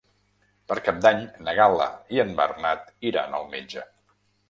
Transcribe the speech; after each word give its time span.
Per 0.71 0.77
Cap 0.87 0.97
d'Any 1.03 1.21
na 1.49 1.55
Gal·la 1.61 1.89
i 2.17 2.25
en 2.25 2.35
Bernat 2.43 2.93
iran 3.15 3.41
al 3.43 3.51
metge. 3.57 3.91